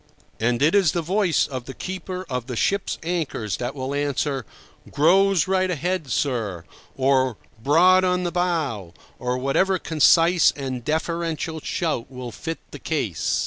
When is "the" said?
0.93-1.03, 1.65-1.75, 2.47-2.55, 8.23-8.31, 12.71-12.79